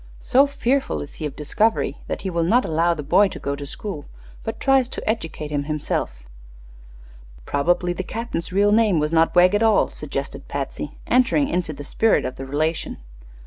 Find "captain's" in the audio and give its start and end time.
8.01-8.51